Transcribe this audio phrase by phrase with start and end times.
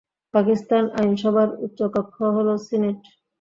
[0.33, 2.99] পাকিস্তান আইনসভার উচ্চকক্ষ হল সিনেট।